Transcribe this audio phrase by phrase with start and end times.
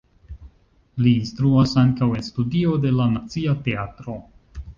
[1.03, 4.19] Li instruas ankaŭ en studio de la Nacia Teatro.